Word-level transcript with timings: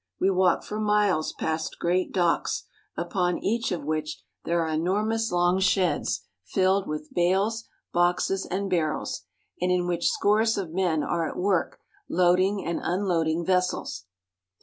We 0.19 0.31
walk 0.31 0.63
for 0.63 0.79
miles 0.79 1.31
past 1.31 1.77
great 1.77 2.11
docks, 2.11 2.63
upon 2.97 3.37
each 3.37 3.71
of 3.71 3.83
which 3.83 4.15
DOCKS 4.15 4.21
AND 4.21 4.51
WHARVES. 4.51 4.57
69 4.57 4.57
there 4.57 4.65
are 4.65 4.97
enormous 5.05 5.31
long 5.31 5.59
sheds 5.59 6.21
filled 6.43 6.87
with 6.87 7.13
bales, 7.13 7.65
boxes, 7.93 8.47
and 8.47 8.67
barrels, 8.67 9.25
and 9.61 9.71
in 9.71 9.85
which 9.85 10.09
scores 10.09 10.57
of 10.57 10.73
men 10.73 11.03
are 11.03 11.29
at 11.29 11.37
work 11.37 11.77
load 12.09 12.39
ing 12.39 12.65
and 12.65 12.79
unloading 12.81 13.45
vessels. 13.45 14.05